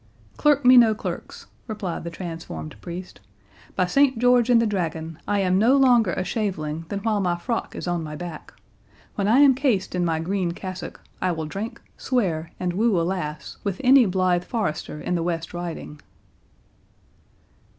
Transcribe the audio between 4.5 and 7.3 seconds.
the Dragon, I am no longer a shaveling than while